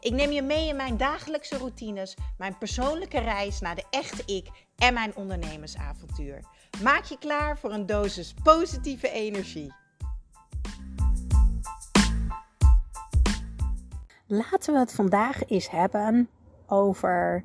[0.00, 4.48] Ik neem je mee in mijn dagelijkse routines, mijn persoonlijke reis naar de echte ik
[4.76, 6.44] en mijn ondernemersavontuur.
[6.82, 9.72] Maak je klaar voor een dosis positieve energie.
[14.26, 16.28] Laten we het vandaag eens hebben
[16.66, 17.44] over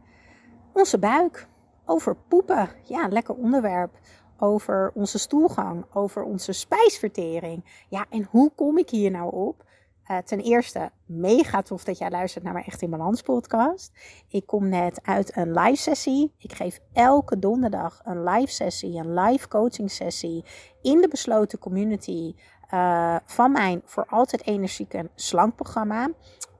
[0.73, 1.47] onze buik,
[1.85, 2.69] over poepen.
[2.83, 3.99] Ja, lekker onderwerp.
[4.37, 7.85] Over onze stoelgang, over onze spijsvertering.
[7.89, 9.63] Ja, en hoe kom ik hier nou op?
[10.11, 13.91] Uh, ten eerste, mega tof dat jij luistert naar mijn Echt in Balans podcast.
[14.27, 16.33] Ik kom net uit een live sessie.
[16.37, 20.45] Ik geef elke donderdag een live sessie, een live coaching sessie
[20.81, 22.35] in de besloten community
[22.73, 26.09] uh, van mijn voor altijd energieke slank programma.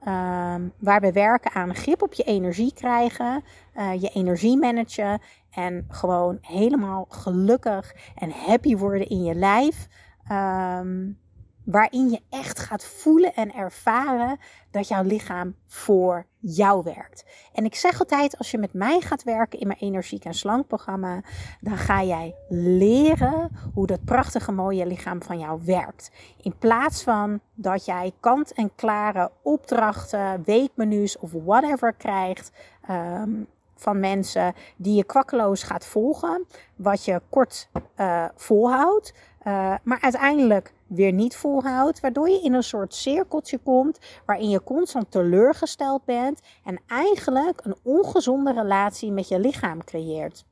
[0.00, 3.44] Uh, waar we werken aan grip op je energie krijgen,
[3.76, 9.88] uh, je energie managen en gewoon helemaal gelukkig en happy worden in je lijf.
[10.32, 11.18] Um,
[11.64, 14.38] waarin je echt gaat voelen en ervaren
[14.70, 17.24] dat jouw lichaam voor jou werkt.
[17.52, 20.66] En ik zeg altijd, als je met mij gaat werken in mijn energiek en slank
[20.66, 21.20] programma,
[21.60, 26.10] dan ga jij leren hoe dat prachtige mooie lichaam van jou werkt.
[26.42, 32.52] In plaats van dat jij kant-en-klare opdrachten, weekmenu's of whatever krijgt.
[32.90, 39.14] Um, van mensen die je kwakkeloos gaat volgen, wat je kort uh, volhoudt,
[39.46, 44.62] uh, maar uiteindelijk weer niet volhoudt, waardoor je in een soort cirkeltje komt waarin je
[44.62, 50.44] constant teleurgesteld bent en eigenlijk een ongezonde relatie met je lichaam creëert.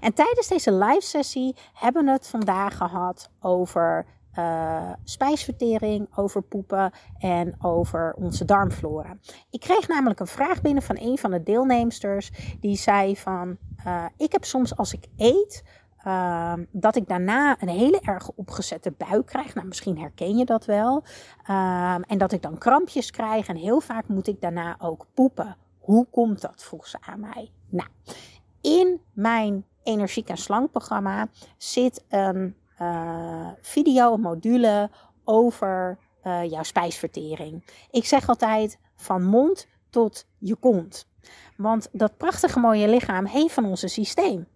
[0.00, 4.06] En tijdens deze live sessie hebben we het vandaag gehad over
[4.38, 9.16] uh, spijsvertering, over poepen en over onze darmflora.
[9.50, 14.04] Ik kreeg namelijk een vraag binnen van een van de deelnemsters die zei van uh,
[14.16, 15.64] ik heb soms als ik eet
[16.06, 19.54] uh, dat ik daarna een hele erg opgezette buik krijg.
[19.54, 21.04] Nou, misschien herken je dat wel.
[21.50, 25.56] Uh, en dat ik dan krampjes krijg en heel vaak moet ik daarna ook poepen.
[25.78, 26.62] Hoe komt dat?
[26.62, 27.50] vroeg ze aan mij.
[27.68, 27.88] Nou,
[28.60, 34.90] in mijn energiek en slank programma zit een uh, video, een module
[35.24, 37.64] over uh, jouw spijsvertering.
[37.90, 41.06] Ik zeg altijd van mond tot je kont.
[41.56, 44.46] Want dat prachtige mooie lichaam heeft van ons een systeem.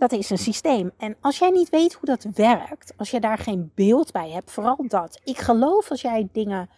[0.00, 0.90] Dat is een systeem.
[0.96, 4.50] En als jij niet weet hoe dat werkt, als je daar geen beeld bij hebt,
[4.50, 5.20] vooral dat.
[5.24, 6.70] Ik geloof als jij dingen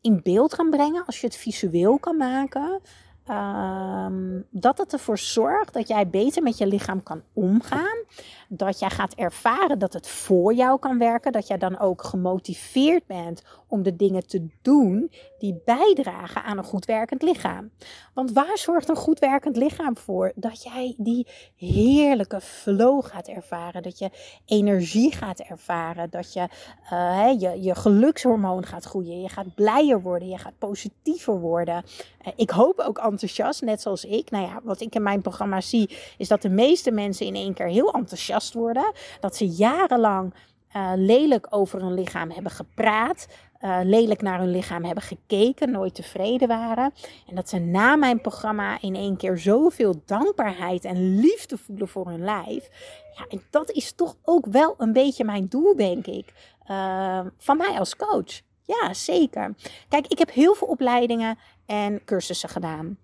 [0.00, 2.80] in beeld kan brengen, als je het visueel kan maken,
[3.28, 8.04] um, dat het ervoor zorgt dat jij beter met je lichaam kan omgaan.
[8.48, 11.32] Dat jij gaat ervaren dat het voor jou kan werken.
[11.32, 15.10] Dat jij dan ook gemotiveerd bent om de dingen te doen
[15.40, 17.70] die bijdragen aan een goed werkend lichaam.
[18.14, 20.32] Want waar zorgt een goed werkend lichaam voor?
[20.34, 23.82] Dat jij die heerlijke flow gaat ervaren.
[23.82, 24.10] Dat je
[24.44, 26.10] energie gaat ervaren.
[26.10, 26.48] Dat je
[26.92, 29.20] uh, je, je gelukshormoon gaat groeien.
[29.20, 30.28] Je gaat blijer worden.
[30.28, 31.84] Je gaat positiever worden.
[32.26, 34.30] Uh, ik hoop ook enthousiast, net zoals ik.
[34.30, 37.54] Nou ja, wat ik in mijn programma zie, is dat de meeste mensen in één
[37.54, 38.92] keer heel enthousiast worden.
[39.20, 40.34] Dat ze jarenlang
[40.76, 43.26] uh, lelijk over hun lichaam hebben gepraat.
[43.64, 46.92] Uh, lelijk naar hun lichaam hebben gekeken, nooit tevreden waren.
[47.28, 52.08] En dat ze na mijn programma in één keer zoveel dankbaarheid en liefde voelen voor
[52.08, 52.68] hun lijf.
[53.16, 56.32] Ja, en dat is toch ook wel een beetje mijn doel, denk ik.
[56.70, 58.40] Uh, van mij als coach.
[58.64, 59.54] Ja, zeker.
[59.88, 62.98] Kijk, ik heb heel veel opleidingen en cursussen gedaan.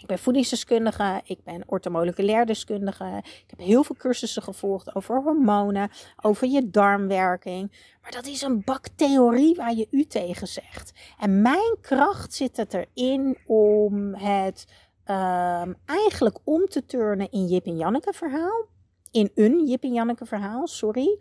[0.00, 3.22] Ik ben voedingsdeskundige, ik ben ortomoleculair deskundige.
[3.24, 5.90] Ik heb heel veel cursussen gevolgd over hormonen,
[6.22, 7.72] over je darmwerking.
[8.02, 10.92] Maar dat is een bak theorie waar je u tegen zegt.
[11.18, 14.66] En mijn kracht zit het erin om het
[15.06, 18.66] um, eigenlijk om te turnen in Jip en Janneke verhaal.
[19.10, 21.18] In een Jip en Janneke verhaal, sorry.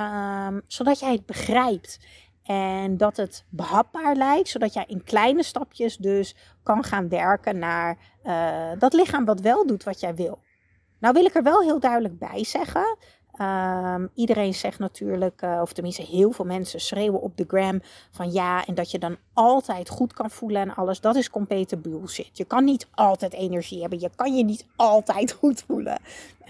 [0.00, 1.98] Um, zodat jij het begrijpt.
[2.42, 7.98] En dat het behapbaar lijkt, zodat jij in kleine stapjes dus kan gaan werken naar
[8.24, 10.38] uh, dat lichaam wat wel doet wat jij wil.
[10.98, 12.96] Nou wil ik er wel heel duidelijk bij zeggen.
[13.40, 17.80] Um, iedereen zegt natuurlijk, uh, of tenminste heel veel mensen schreeuwen op de gram
[18.10, 21.00] van ja, en dat je dan altijd goed kan voelen en alles.
[21.00, 22.38] Dat is complete bullshit.
[22.38, 24.00] Je kan niet altijd energie hebben.
[24.00, 26.00] Je kan je niet altijd goed voelen.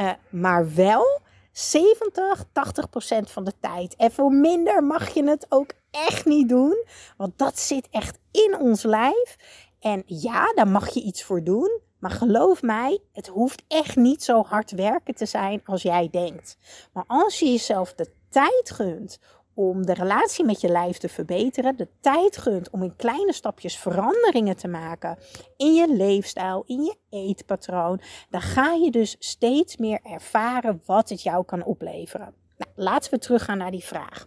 [0.01, 1.21] Uh, maar wel
[1.53, 3.97] 70, 80 procent van de tijd.
[3.97, 6.85] En voor minder mag je het ook echt niet doen.
[7.17, 9.37] Want dat zit echt in ons lijf.
[9.81, 11.81] En ja, daar mag je iets voor doen.
[11.99, 16.57] Maar geloof mij, het hoeft echt niet zo hard werken te zijn als jij denkt.
[16.93, 19.19] Maar als je jezelf de tijd gunt
[19.55, 23.79] om de relatie met je lijf te verbeteren, de tijd gunt om in kleine stapjes
[23.79, 25.19] veranderingen te maken
[25.57, 28.01] in je leefstijl, in je eetpatroon,
[28.31, 32.35] dan ga je dus steeds meer ervaren wat het jou kan opleveren.
[32.57, 34.27] Nou, laten we teruggaan naar die vraag.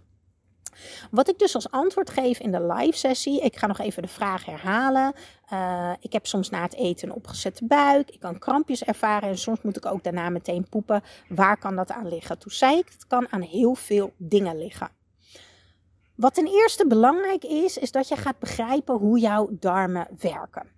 [1.11, 4.07] Wat ik dus als antwoord geef in de live sessie, ik ga nog even de
[4.07, 5.13] vraag herhalen.
[5.53, 9.37] Uh, ik heb soms na het eten een opgezette buik, ik kan krampjes ervaren en
[9.37, 11.03] soms moet ik ook daarna meteen poepen.
[11.29, 12.39] Waar kan dat aan liggen?
[12.39, 14.89] Toen zei ik, het kan aan heel veel dingen liggen.
[16.15, 20.73] Wat ten eerste belangrijk is, is dat je gaat begrijpen hoe jouw darmen werken.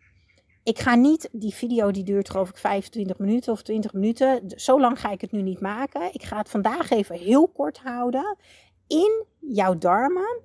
[0.67, 4.51] Ik ga niet, die video die duurt geloof ik 25 minuten of 20 minuten.
[4.55, 6.13] Zo lang ga ik het nu niet maken.
[6.13, 8.37] Ik ga het vandaag even heel kort houden.
[8.87, 10.41] In jouw darmen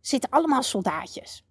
[0.00, 1.44] zitten allemaal soldaatjes.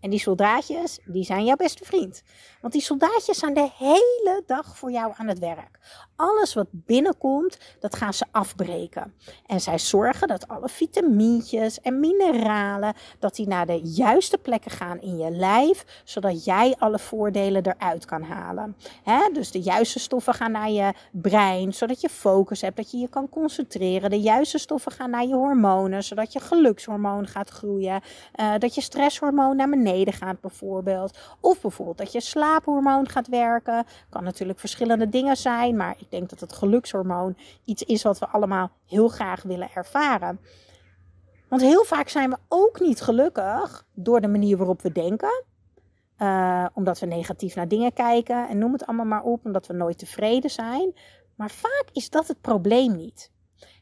[0.00, 2.22] En die soldaatjes, die zijn jouw beste vriend.
[2.60, 5.78] Want die soldaatjes zijn de hele dag voor jou aan het werk.
[6.22, 9.14] Alles wat binnenkomt, dat gaan ze afbreken.
[9.46, 15.00] En zij zorgen dat alle vitamintjes en mineralen, dat die naar de juiste plekken gaan
[15.00, 18.76] in je lijf, zodat jij alle voordelen eruit kan halen.
[19.32, 23.08] dus de juiste stoffen gaan naar je brein, zodat je focus hebt, dat je je
[23.08, 24.10] kan concentreren.
[24.10, 28.00] De juiste stoffen gaan naar je hormonen, zodat je gelukshormoon gaat groeien.
[28.40, 31.18] Uh, dat je stresshormoon naar beneden gaat bijvoorbeeld.
[31.40, 33.84] Of bijvoorbeeld dat je slaaphormoon gaat werken.
[34.10, 38.28] Kan natuurlijk verschillende dingen zijn, maar ik denk dat het gelukshormoon iets is wat we
[38.28, 40.40] allemaal heel graag willen ervaren.
[41.48, 45.44] Want heel vaak zijn we ook niet gelukkig door de manier waarop we denken.
[46.18, 49.72] Uh, omdat we negatief naar dingen kijken en noem het allemaal maar op, omdat we
[49.72, 50.94] nooit tevreden zijn.
[51.36, 53.30] Maar vaak is dat het probleem niet.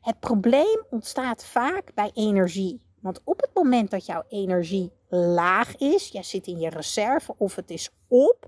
[0.00, 2.80] Het probleem ontstaat vaak bij energie.
[3.00, 7.54] Want op het moment dat jouw energie laag is, jij zit in je reserve of
[7.54, 8.46] het is op,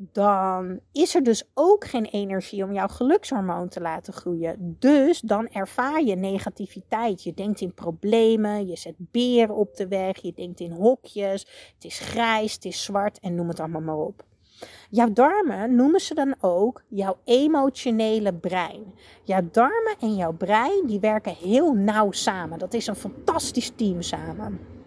[0.00, 4.76] dan is er dus ook geen energie om jouw gelukshormoon te laten groeien.
[4.78, 7.22] Dus dan ervaar je negativiteit.
[7.22, 11.40] Je denkt in problemen, je zet beren op de weg, je denkt in hokjes.
[11.74, 14.24] Het is grijs, het is zwart en noem het allemaal maar op.
[14.90, 18.94] Jouw darmen noemen ze dan ook jouw emotionele brein.
[19.22, 22.58] Jouw darmen en jouw brein die werken heel nauw samen.
[22.58, 24.77] Dat is een fantastisch team samen.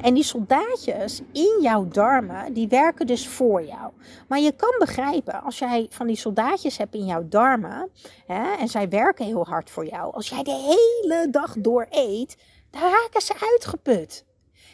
[0.00, 3.92] En die soldaatjes in jouw darmen, die werken dus voor jou.
[4.28, 7.90] Maar je kan begrijpen, als jij van die soldaatjes hebt in jouw darmen,
[8.26, 12.36] hè, en zij werken heel hard voor jou, als jij de hele dag door eet,
[12.70, 14.24] dan raken ze uitgeput.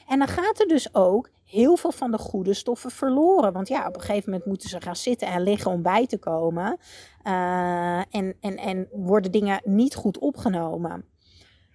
[0.08, 3.52] En dan gaat er dus ook heel veel van de goede stoffen verloren.
[3.52, 6.18] Want ja, op een gegeven moment moeten ze gaan zitten en liggen om bij te
[6.18, 6.78] komen.
[7.24, 11.04] Uh, en, en, en worden dingen niet goed opgenomen.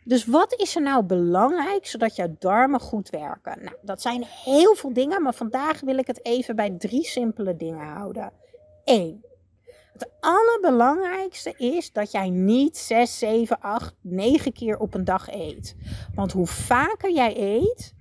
[0.05, 3.63] Dus wat is er nou belangrijk zodat jouw darmen goed werken?
[3.63, 7.55] Nou, dat zijn heel veel dingen, maar vandaag wil ik het even bij drie simpele
[7.55, 8.31] dingen houden.
[8.83, 9.23] 1.
[9.93, 15.75] Het allerbelangrijkste is dat jij niet 6, 7, 8, 9 keer op een dag eet.
[16.15, 17.93] Want hoe vaker jij eet,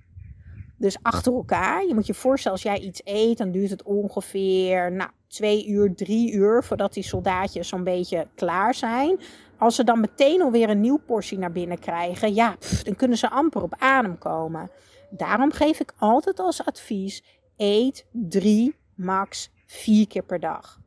[0.77, 4.91] dus achter elkaar, je moet je voorstellen als jij iets eet, dan duurt het ongeveer
[4.91, 9.19] nou, 2 uur, 3 uur voordat die soldaatjes zo'n beetje klaar zijn.
[9.63, 13.29] Als ze dan meteen alweer een nieuw portie naar binnen krijgen, ja, dan kunnen ze
[13.29, 14.71] amper op adem komen.
[15.09, 17.23] Daarom geef ik altijd als advies:
[17.57, 20.79] eet drie, max vier keer per dag.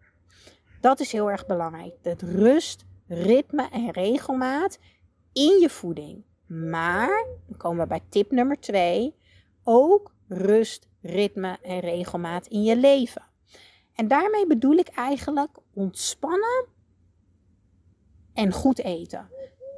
[0.81, 1.95] Dat is heel erg belangrijk.
[2.03, 4.79] Het rust, ritme en regelmaat
[5.33, 6.25] in je voeding.
[6.47, 9.15] Maar, dan komen we bij tip nummer twee,
[9.65, 13.23] ook rust, ritme en regelmaat in je leven.
[13.95, 16.75] En daarmee bedoel ik eigenlijk ontspannen
[18.37, 19.29] en goed eten.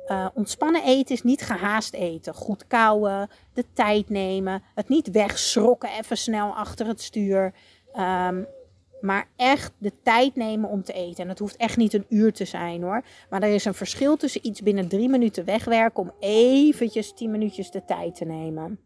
[0.08, 2.34] Uh, ontspannen eten is niet gehaast eten.
[2.34, 7.54] Goed kauwen, de tijd nemen, het niet wegschrokken even snel achter het stuur.
[7.96, 8.46] Um,
[9.00, 11.22] maar echt de tijd nemen om te eten.
[11.22, 13.02] En het hoeft echt niet een uur te zijn hoor.
[13.30, 17.70] Maar er is een verschil tussen iets binnen drie minuten wegwerken om eventjes tien minuutjes
[17.70, 18.80] de tijd te nemen.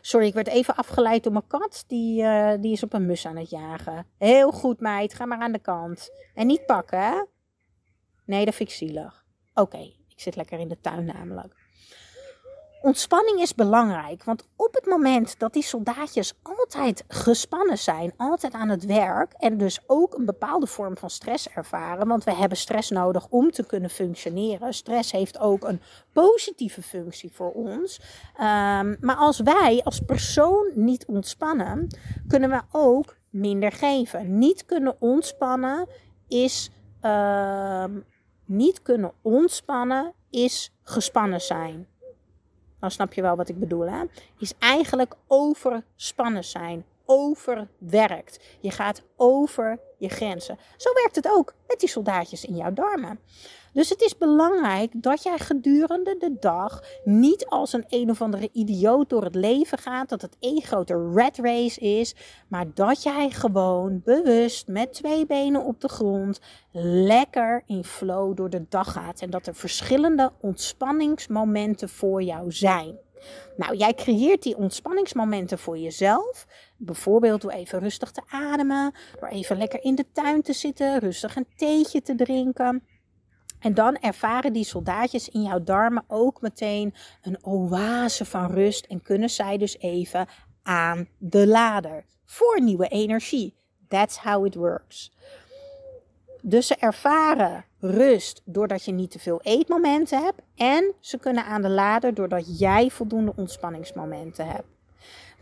[0.00, 1.84] Sorry, ik werd even afgeleid door mijn kat.
[1.86, 4.06] Die, uh, die is op een mus aan het jagen.
[4.18, 6.10] Heel goed meid, ga maar aan de kant.
[6.34, 7.22] En niet pakken hè.
[8.24, 9.24] Nee, dat vind ik zielig.
[9.54, 11.54] Oké, ik zit lekker in de tuin namelijk.
[12.82, 18.68] Ontspanning is belangrijk, want op het moment dat die soldaatjes altijd gespannen zijn, altijd aan
[18.68, 22.90] het werk en dus ook een bepaalde vorm van stress ervaren, want we hebben stress
[22.90, 24.74] nodig om te kunnen functioneren.
[24.74, 25.80] Stress heeft ook een
[26.12, 28.00] positieve functie voor ons.
[28.40, 31.96] Um, maar als wij als persoon niet ontspannen,
[32.28, 34.38] kunnen we ook minder geven.
[34.38, 35.88] Niet kunnen ontspannen
[36.28, 36.70] is
[37.02, 38.04] um,
[38.44, 41.86] niet kunnen ontspannen is gespannen zijn.
[42.80, 44.04] Dan snap je wel wat ik bedoel, hè?
[44.38, 48.40] Is eigenlijk overspannen zijn, overwerkt.
[48.60, 50.58] Je gaat over je grenzen.
[50.76, 53.18] Zo werkt het ook met die soldaatjes in jouw darmen.
[53.72, 58.48] Dus het is belangrijk dat jij gedurende de dag niet als een een of andere
[58.52, 60.08] idioot door het leven gaat.
[60.08, 62.14] Dat het één grote red race is.
[62.48, 66.40] Maar dat jij gewoon bewust met twee benen op de grond
[66.72, 69.20] lekker in flow door de dag gaat.
[69.20, 72.98] En dat er verschillende ontspanningsmomenten voor jou zijn.
[73.56, 76.46] Nou, jij creëert die ontspanningsmomenten voor jezelf.
[76.84, 81.36] Bijvoorbeeld door even rustig te ademen, door even lekker in de tuin te zitten, rustig
[81.36, 82.82] een theetje te drinken.
[83.58, 89.02] En dan ervaren die soldaatjes in jouw darmen ook meteen een oase van rust en
[89.02, 90.26] kunnen zij dus even
[90.62, 93.54] aan de lader voor nieuwe energie.
[93.88, 95.12] That's how it works.
[96.42, 100.42] Dus ze ervaren rust doordat je niet te veel eetmomenten hebt.
[100.54, 104.71] En ze kunnen aan de lader doordat jij voldoende ontspanningsmomenten hebt.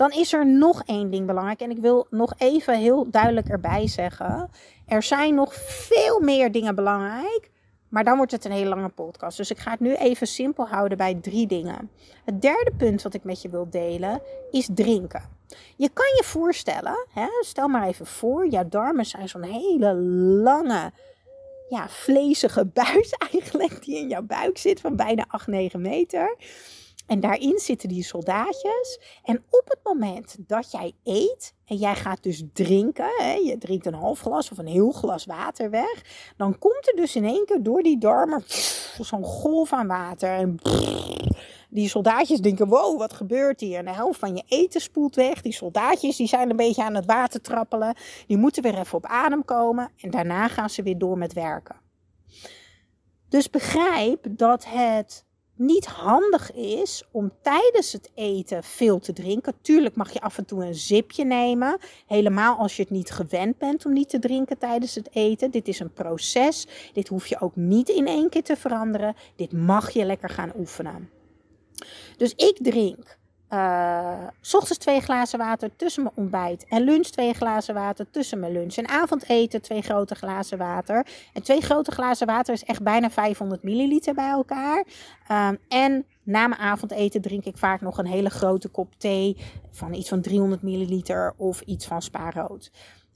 [0.01, 1.61] Dan is er nog één ding belangrijk.
[1.61, 4.51] En ik wil nog even heel duidelijk erbij zeggen.
[4.87, 7.51] Er zijn nog veel meer dingen belangrijk.
[7.89, 9.37] Maar dan wordt het een hele lange podcast.
[9.37, 11.91] Dus ik ga het nu even simpel houden bij drie dingen.
[12.25, 15.23] Het derde punt wat ik met je wil delen is drinken.
[15.77, 19.95] Je kan je voorstellen, hè, stel maar even voor, jouw darmen zijn zo'n hele
[20.43, 20.93] lange,
[21.69, 26.37] ja, vlezige buis eigenlijk, die in jouw buik zit van bijna 8, 9 meter.
[27.11, 29.01] En daarin zitten die soldaatjes.
[29.25, 33.87] En op het moment dat jij eet en jij gaat dus drinken, hè, je drinkt
[33.87, 36.03] een half glas of een heel glas water weg,
[36.37, 38.43] dan komt er dus in één keer door die darmen
[39.01, 40.29] zo'n golf aan water.
[40.29, 40.59] En
[41.71, 43.79] die soldaatjes denken, wow, wat gebeurt hier?
[43.79, 45.43] En de helft van je eten spoelt weg.
[45.43, 47.95] Die soldaatjes die zijn een beetje aan het water trappelen.
[48.27, 49.91] Die moeten weer even op adem komen.
[49.97, 51.77] En daarna gaan ze weer door met werken.
[53.29, 55.29] Dus begrijp dat het
[55.61, 59.55] niet handig is om tijdens het eten veel te drinken.
[59.63, 61.79] Tuurlijk mag je af en toe een zipje nemen.
[62.07, 65.51] Helemaal als je het niet gewend bent om niet te drinken tijdens het eten.
[65.51, 66.67] Dit is een proces.
[66.93, 69.15] Dit hoef je ook niet in één keer te veranderen.
[69.37, 71.11] Dit mag je lekker gaan oefenen.
[72.17, 73.19] Dus ik drink
[73.53, 76.67] uh, s ochtends twee glazen water tussen mijn ontbijt.
[76.69, 78.77] En lunch twee glazen water tussen mijn lunch.
[78.77, 81.07] En avondeten twee grote glazen water.
[81.33, 84.85] En twee grote glazen water is echt bijna 500 milliliter bij elkaar.
[85.31, 89.37] Um, en na mijn avondeten drink ik vaak nog een hele grote kop thee.
[89.71, 92.71] Van iets van 300 milliliter of iets van spaarrood.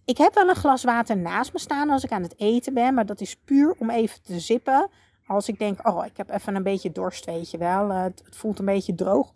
[0.04, 2.94] Ik heb wel een glas water naast me staan als ik aan het eten ben.
[2.94, 4.90] Maar dat is puur om even te zippen.
[5.26, 7.88] Als ik denk, oh, ik heb even een beetje dorst, weet je wel.
[7.88, 9.32] het voelt een beetje droog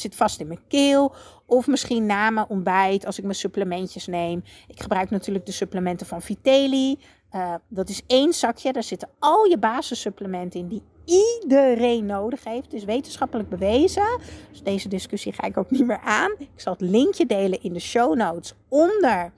[0.00, 1.14] zit vast in mijn keel.
[1.46, 4.44] Of misschien na mijn ontbijt als ik mijn supplementjes neem.
[4.66, 6.98] Ik gebruik natuurlijk de supplementen van Vitelli.
[7.34, 8.72] Uh, dat is één zakje.
[8.72, 12.64] Daar zitten al je basissupplementen in die iedereen nodig heeft.
[12.64, 14.20] Het is wetenschappelijk bewezen.
[14.50, 16.30] Dus deze discussie ga ik ook niet meer aan.
[16.38, 19.32] Ik zal het linkje delen in de show notes onder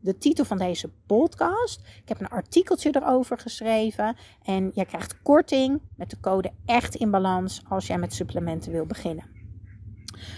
[0.00, 1.80] de titel van deze podcast.
[1.80, 4.16] Ik heb een artikeltje erover geschreven.
[4.42, 8.86] En jij krijgt korting met de code echt in balans als jij met supplementen wil
[8.86, 9.41] beginnen.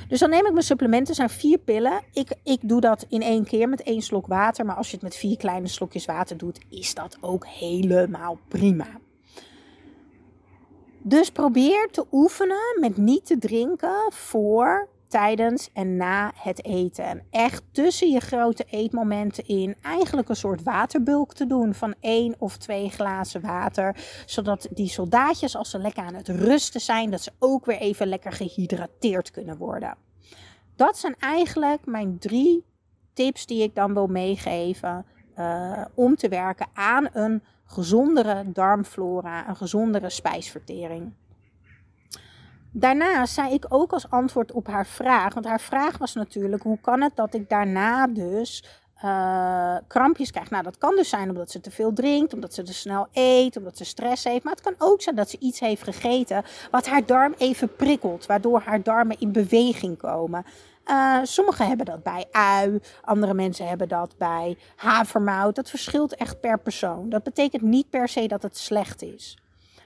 [0.08, 2.02] Dus dan neem ik mijn supplementen, zijn vier pillen.
[2.12, 4.64] Ik, ik doe dat in één keer met één slok water.
[4.66, 8.86] Maar als je het met vier kleine slokjes water doet, is dat ook helemaal prima.
[11.02, 17.04] Dus probeer te oefenen met niet te drinken voor tijdens en na het eten.
[17.04, 22.34] En echt tussen je grote eetmomenten in eigenlijk een soort waterbulk te doen van één
[22.38, 23.96] of twee glazen water.
[24.26, 28.06] Zodat die soldaatjes als ze lekker aan het rusten zijn, dat ze ook weer even
[28.06, 29.96] lekker gehydrateerd kunnen worden.
[30.76, 32.64] Dat zijn eigenlijk mijn drie
[33.12, 35.06] tips die ik dan wil meegeven
[35.38, 41.12] uh, om te werken aan een gezondere darmflora, een gezondere spijsvertering.
[42.76, 46.78] Daarna zei ik ook als antwoord op haar vraag, want haar vraag was natuurlijk: hoe
[46.80, 48.64] kan het dat ik daarna dus
[49.04, 50.50] uh, krampjes krijg?
[50.50, 53.56] Nou, dat kan dus zijn omdat ze te veel drinkt, omdat ze te snel eet,
[53.56, 54.44] omdat ze stress heeft.
[54.44, 58.26] Maar het kan ook zijn dat ze iets heeft gegeten wat haar darm even prikkelt,
[58.26, 60.44] waardoor haar darmen in beweging komen.
[60.86, 65.54] Uh, sommigen hebben dat bij ui, andere mensen hebben dat bij havermout.
[65.54, 67.08] Dat verschilt echt per persoon.
[67.08, 69.36] Dat betekent niet per se dat het slecht is.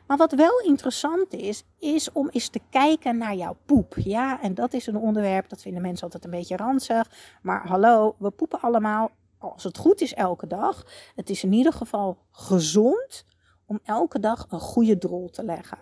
[0.08, 3.94] Maar wat wel interessant is, is om eens te kijken naar jouw poep.
[3.96, 7.10] Ja, en dat is een onderwerp, dat vinden mensen altijd een beetje ranzig.
[7.42, 10.86] Maar hallo, we poepen allemaal, als het goed is, elke dag.
[11.14, 13.24] Het is in ieder geval gezond
[13.66, 15.78] om elke dag een goede drol te leggen.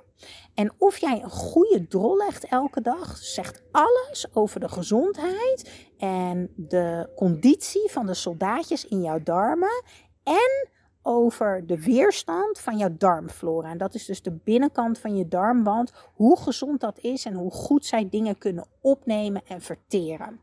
[0.55, 6.53] En of jij een goede drol legt elke dag, zegt alles over de gezondheid en
[6.57, 9.83] de conditie van de soldaatjes in jouw darmen.
[10.23, 10.69] En
[11.07, 13.71] over de weerstand van jouw darmflora.
[13.71, 15.93] En dat is dus de binnenkant van je darmwand.
[16.15, 20.41] Hoe gezond dat is en hoe goed zij dingen kunnen opnemen en verteren.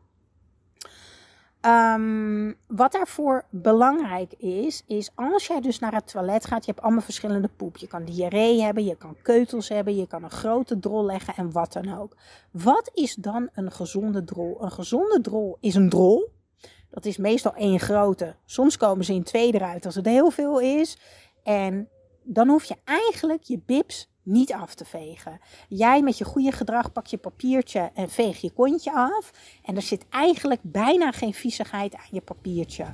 [1.65, 6.84] Um, wat daarvoor belangrijk is, is als jij dus naar het toilet gaat, je hebt
[6.84, 7.77] allemaal verschillende poep.
[7.77, 11.51] Je kan diarree hebben, je kan keutels hebben, je kan een grote drol leggen en
[11.51, 12.15] wat dan ook.
[12.51, 14.63] Wat is dan een gezonde drol?
[14.63, 16.32] Een gezonde drol is een drol.
[16.93, 18.35] Dat is meestal één grote.
[18.45, 20.97] Soms komen ze in twee eruit als het heel veel is.
[21.43, 21.89] En
[22.23, 25.39] dan hoef je eigenlijk je bips niet af te vegen.
[25.67, 29.31] Jij met je goede gedrag pak je papiertje en veeg je kontje af.
[29.63, 32.85] En er zit eigenlijk bijna geen viezigheid aan je papiertje.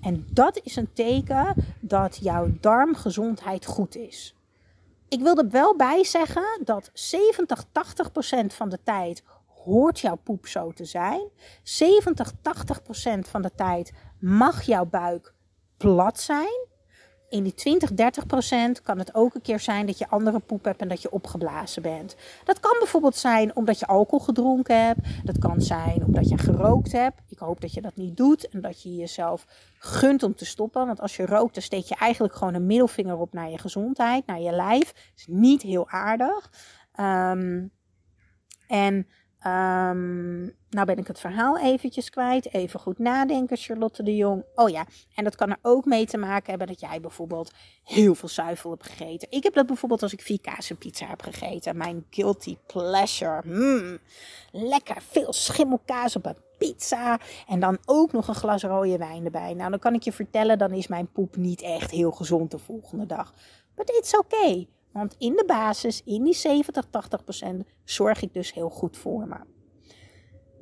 [0.00, 4.34] En dat is een teken dat jouw darmgezondheid goed is.
[5.08, 9.22] Ik wil er wel bij zeggen dat 70, 80 procent van de tijd
[9.64, 11.28] hoort jouw poep zo te zijn.
[11.62, 15.34] 70, 80 procent van de tijd mag jouw buik
[15.76, 16.68] plat zijn
[17.30, 20.64] in die 20, 30 procent kan het ook een keer zijn dat je andere poep
[20.64, 22.16] hebt en dat je opgeblazen bent.
[22.44, 25.00] Dat kan bijvoorbeeld zijn omdat je alcohol gedronken hebt.
[25.24, 27.20] Dat kan zijn omdat je gerookt hebt.
[27.28, 29.46] Ik hoop dat je dat niet doet en dat je jezelf
[29.78, 30.86] gunt om te stoppen.
[30.86, 34.26] Want als je rookt, dan steek je eigenlijk gewoon een middelvinger op naar je gezondheid,
[34.26, 34.92] naar je lijf.
[34.92, 36.50] Dat is niet heel aardig.
[37.00, 37.72] Um,
[38.66, 39.06] en
[39.46, 42.52] Um, nou ben ik het verhaal eventjes kwijt.
[42.54, 44.44] Even goed nadenken, Charlotte de Jong.
[44.54, 47.52] Oh ja, en dat kan er ook mee te maken hebben dat jij bijvoorbeeld
[47.84, 49.28] heel veel zuivel hebt gegeten.
[49.30, 51.76] Ik heb dat bijvoorbeeld als ik vier kaas pizza heb gegeten.
[51.76, 53.42] Mijn guilty pleasure.
[53.44, 53.98] Mm,
[54.50, 57.18] lekker veel schimmelkaas op een pizza.
[57.48, 59.54] En dan ook nog een glas rode wijn erbij.
[59.54, 62.58] Nou, dan kan ik je vertellen, dan is mijn poep niet echt heel gezond de
[62.58, 63.34] volgende dag.
[63.74, 64.68] But it's okay.
[64.92, 69.26] Want in de basis, in die 70, 80 procent, zorg ik dus heel goed voor
[69.28, 69.36] me.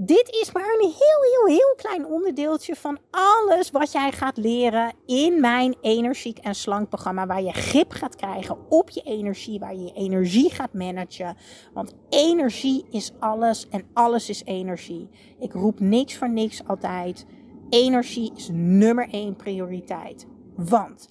[0.01, 4.93] Dit is maar een heel, heel, heel klein onderdeeltje van alles wat jij gaat leren
[5.07, 7.27] in mijn energiek en slank programma.
[7.27, 11.37] Waar je grip gaat krijgen op je energie, waar je je energie gaat managen.
[11.73, 15.09] Want energie is alles en alles is energie.
[15.39, 17.27] Ik roep niks voor niks altijd.
[17.69, 20.27] Energie is nummer één prioriteit.
[20.57, 21.09] Want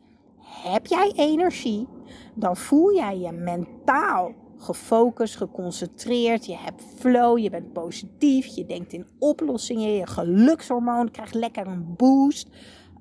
[0.48, 1.88] heb jij energie,
[2.34, 6.46] dan voel jij je mentaal gefocust, geconcentreerd.
[6.46, 11.94] Je hebt flow, je bent positief, je denkt in oplossingen, je gelukshormoon krijgt lekker een
[11.98, 12.50] boost.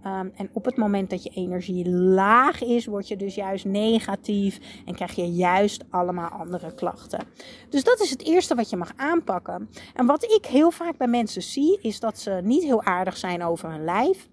[0.06, 4.58] Um, en op het moment dat je energie laag is, word je dus juist negatief
[4.86, 7.20] en krijg je juist allemaal andere klachten.
[7.68, 9.68] Dus dat is het eerste wat je mag aanpakken.
[9.94, 13.42] En wat ik heel vaak bij mensen zie, is dat ze niet heel aardig zijn
[13.42, 14.28] over hun lijf.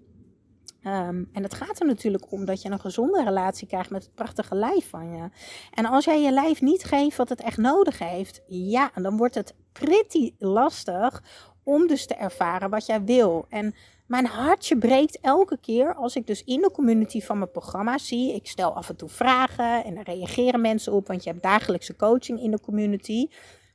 [0.86, 4.14] Um, en het gaat er natuurlijk om dat je een gezonde relatie krijgt met het
[4.14, 5.28] prachtige lijf van je.
[5.70, 9.34] En als jij je lijf niet geeft wat het echt nodig heeft, ja, dan wordt
[9.34, 11.22] het pretty lastig
[11.62, 13.46] om dus te ervaren wat jij wil.
[13.48, 13.74] En
[14.06, 18.34] mijn hartje breekt elke keer als ik dus in de community van mijn programma zie.
[18.34, 21.96] Ik stel af en toe vragen en daar reageren mensen op, want je hebt dagelijkse
[21.96, 23.26] coaching in de community.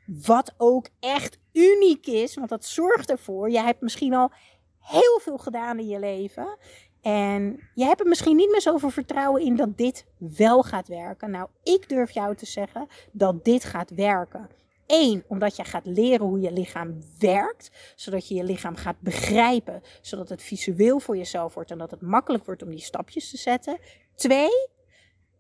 [0.06, 3.50] Wat ook echt uniek is, want dat zorgt ervoor.
[3.50, 4.32] Je hebt misschien al
[4.80, 6.58] heel veel gedaan in je leven.
[7.02, 11.32] En je hebt er misschien niet meer zoveel vertrouwen in dat dit wel gaat werken.
[11.32, 14.50] Nou, ik durf jou te zeggen dat dit gaat werken.
[14.88, 19.82] Eén, omdat je gaat leren hoe je lichaam werkt, zodat je je lichaam gaat begrijpen,
[20.02, 23.38] zodat het visueel voor jezelf wordt en dat het makkelijk wordt om die stapjes te
[23.38, 23.78] zetten.
[24.16, 24.68] Twee,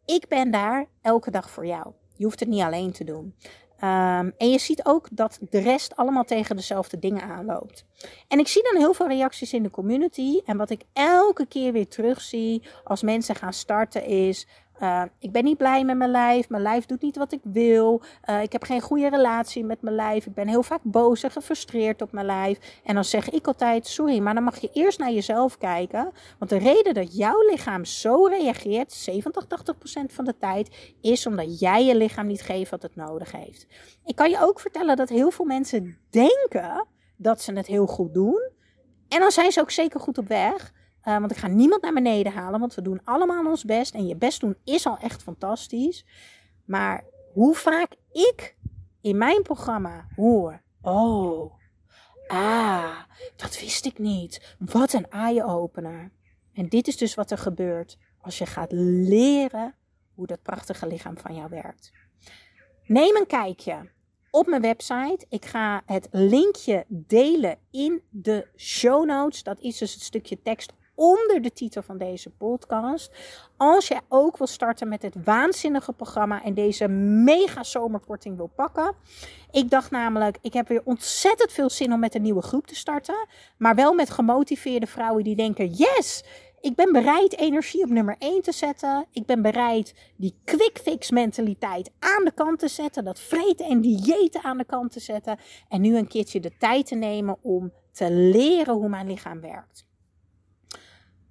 [0.05, 1.93] ik ben daar elke dag voor jou.
[2.15, 3.35] Je hoeft het niet alleen te doen.
[3.83, 7.85] Um, en je ziet ook dat de rest allemaal tegen dezelfde dingen aanloopt.
[8.27, 10.39] En ik zie dan heel veel reacties in de community.
[10.45, 14.47] En wat ik elke keer weer terugzie als mensen gaan starten is:
[14.79, 16.49] uh, ik ben niet blij met mijn lijf.
[16.49, 18.01] Mijn lijf doet niet wat ik wil.
[18.29, 20.25] Uh, ik heb geen goede relatie met mijn lijf.
[20.25, 22.79] Ik ben heel vaak boos en gefrustreerd op mijn lijf.
[22.83, 26.11] En dan zeg ik altijd: sorry, maar dan mag je eerst naar jezelf kijken.
[26.39, 31.25] Want de reden dat jouw lichaam zo reageert, 70, 80 procent van de tijd, is
[31.25, 33.67] omdat jij je lichaam niet geeft wat het nodig heeft.
[34.05, 36.87] Ik kan je ook vertellen dat heel veel mensen denken
[37.17, 38.49] dat ze het heel goed doen.
[39.07, 40.73] En dan zijn ze ook zeker goed op weg.
[41.03, 43.93] Uh, want ik ga niemand naar beneden halen, want we doen allemaal ons best.
[43.93, 46.05] En je best doen is al echt fantastisch.
[46.65, 48.55] Maar hoe vaak ik
[49.01, 51.53] in mijn programma hoor: Oh,
[52.27, 52.97] ah,
[53.35, 54.55] dat wist ik niet.
[54.59, 56.11] Wat een eye-opener.
[56.53, 59.75] En dit is dus wat er gebeurt als je gaat leren
[60.13, 61.91] hoe dat prachtige lichaam van jou werkt.
[62.85, 63.89] Neem een kijkje
[64.31, 65.25] op mijn website.
[65.29, 69.43] Ik ga het linkje delen in de show notes.
[69.43, 73.11] Dat is dus het stukje tekst onder de titel van deze podcast.
[73.57, 78.95] Als je ook wil starten met het waanzinnige programma en deze mega zomerkorting wil pakken.
[79.51, 82.75] Ik dacht namelijk, ik heb weer ontzettend veel zin om met een nieuwe groep te
[82.75, 83.27] starten.
[83.57, 86.23] Maar wel met gemotiveerde vrouwen die denken, yes,
[86.61, 89.05] ik ben bereid energie op nummer 1 te zetten.
[89.11, 93.03] Ik ben bereid die quick fix mentaliteit aan de kant te zetten.
[93.03, 95.37] Dat vreten en diëten aan de kant te zetten.
[95.69, 99.87] En nu een keertje de tijd te nemen om te leren hoe mijn lichaam werkt.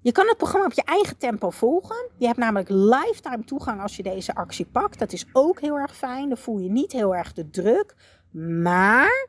[0.08, 2.10] Je kan het programma op je eigen tempo volgen.
[2.16, 4.98] Je hebt namelijk lifetime toegang als je deze actie pakt.
[4.98, 6.28] Dat is ook heel erg fijn.
[6.28, 7.94] Dan voel je niet heel erg de druk.
[8.62, 9.28] Maar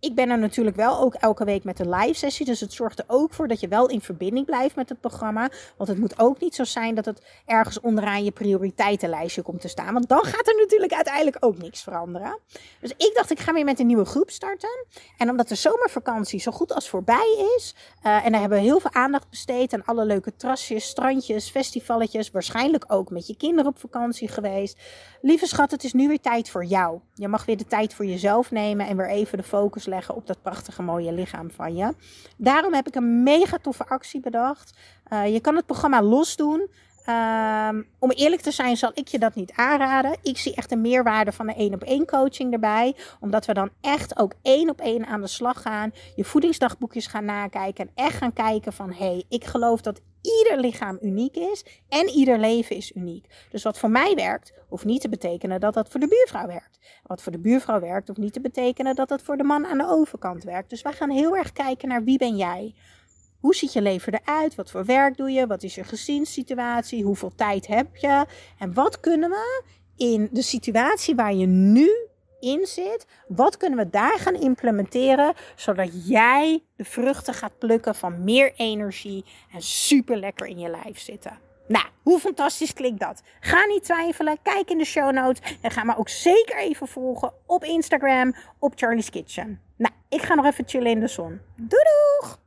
[0.00, 2.46] ik ben er natuurlijk wel ook elke week met een live sessie.
[2.46, 5.50] Dus het zorgt er ook voor dat je wel in verbinding blijft met het programma.
[5.76, 9.68] Want het moet ook niet zo zijn dat het ergens onderaan je prioriteitenlijstje komt te
[9.68, 9.92] staan.
[9.92, 12.38] Want dan gaat er natuurlijk uiteindelijk ook niks veranderen.
[12.80, 14.86] Dus ik dacht, ik ga weer met een nieuwe groep starten.
[15.18, 17.74] En omdat de zomervakantie zo goed als voorbij is.
[18.02, 22.30] Uh, en daar hebben we heel veel aandacht besteed aan alle leuke trasjes, strandjes, festivalletjes.
[22.30, 24.78] Waarschijnlijk ook met je kinderen op vakantie geweest.
[25.22, 27.00] Lieve schat, het is nu weer tijd voor jou.
[27.14, 30.26] Je mag weer de tijd voor jezelf nemen en weer even de focus leggen op
[30.26, 31.94] dat prachtige mooie lichaam van je.
[32.36, 34.78] Daarom heb ik een mega toffe actie bedacht.
[35.12, 36.70] Uh, je kan het programma los doen.
[37.08, 40.16] Um, om eerlijk te zijn zal ik je dat niet aanraden.
[40.22, 42.96] Ik zie echt een meerwaarde van een één op één coaching erbij.
[43.20, 45.92] Omdat we dan echt ook één op één aan de slag gaan.
[46.16, 47.86] Je voedingsdagboekjes gaan nakijken.
[47.86, 51.64] En echt gaan kijken van hé, hey, ik geloof dat ieder lichaam uniek is.
[51.88, 53.26] En ieder leven is uniek.
[53.50, 56.78] Dus wat voor mij werkt, hoeft niet te betekenen dat dat voor de buurvrouw werkt.
[57.02, 59.78] Wat voor de buurvrouw werkt, hoeft niet te betekenen dat dat voor de man aan
[59.78, 60.70] de overkant werkt.
[60.70, 62.74] Dus wij gaan heel erg kijken naar wie ben jij.
[63.40, 64.54] Hoe ziet je leven eruit?
[64.54, 65.46] Wat voor werk doe je?
[65.46, 67.04] Wat is je gezinssituatie?
[67.04, 68.26] Hoeveel tijd heb je?
[68.58, 69.62] En wat kunnen we
[69.96, 71.90] in de situatie waar je nu
[72.40, 78.24] in zit, wat kunnen we daar gaan implementeren zodat jij de vruchten gaat plukken van
[78.24, 81.38] meer energie en super lekker in je lijf zitten?
[81.68, 83.22] Nou, hoe fantastisch klinkt dat?
[83.40, 84.38] Ga niet twijfelen.
[84.42, 85.56] Kijk in de show notes.
[85.60, 89.60] En ga me ook zeker even volgen op Instagram op Charlie's Kitchen.
[89.76, 91.40] Nou, ik ga nog even chillen in de zon.
[91.56, 92.46] Doei doeg!